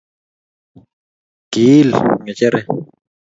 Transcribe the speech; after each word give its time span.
ki 1.51 1.63
il 1.79 1.89
ng'echere 2.23 2.61